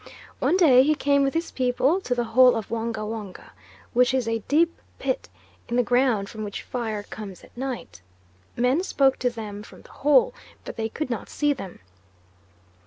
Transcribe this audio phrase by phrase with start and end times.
[0.39, 3.51] One day he came with his people to the Hole of Wonga Wonga,
[3.93, 5.29] which is a deep pit
[5.69, 8.01] in the ground from which fire comes at night.
[8.55, 10.33] Men spoke to them from the Hole,
[10.65, 11.81] but they could not see them.